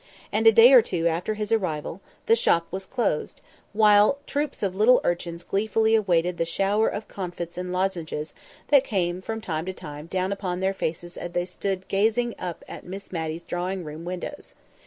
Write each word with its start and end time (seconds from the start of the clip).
And 0.31 0.47
a 0.47 0.51
day 0.51 0.73
or 0.73 0.81
two 0.81 1.05
after 1.05 1.35
his 1.35 1.51
arrival, 1.51 2.01
the 2.25 2.35
shop 2.35 2.65
was 2.71 2.87
closed, 2.87 3.39
while 3.71 4.17
troops 4.25 4.63
of 4.63 4.75
little 4.75 4.99
urchins 5.03 5.43
gleefully 5.43 5.93
awaited 5.93 6.39
the 6.39 6.43
shower 6.45 6.87
of 6.87 7.07
comfits 7.07 7.55
and 7.55 7.71
lozenges 7.71 8.33
that 8.69 8.83
came 8.83 9.21
from 9.21 9.41
time 9.41 9.67
to 9.67 9.73
time 9.73 10.07
down 10.07 10.31
upon 10.31 10.59
their 10.59 10.73
faces 10.73 11.17
as 11.17 11.33
they 11.33 11.45
stood 11.45 11.81
up 11.83 11.87
gazing 11.87 12.33
at 12.39 12.83
Miss 12.83 13.11
Matty's 13.11 13.43
drawing 13.43 13.83
room 13.83 14.03
windows. 14.03 14.55